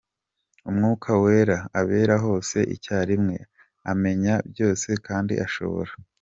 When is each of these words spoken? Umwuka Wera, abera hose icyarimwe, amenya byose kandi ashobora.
Umwuka 0.69 1.09
Wera, 1.23 1.57
abera 1.79 2.15
hose 2.25 2.57
icyarimwe, 2.75 3.37
amenya 3.91 4.35
byose 4.51 4.89
kandi 5.07 5.33
ashobora. 5.45 5.91